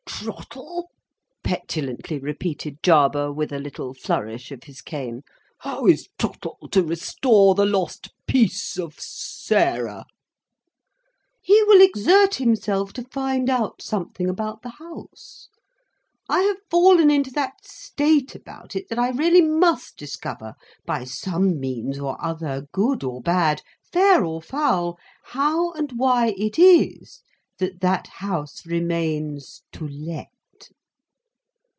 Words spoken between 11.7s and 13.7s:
exert himself to find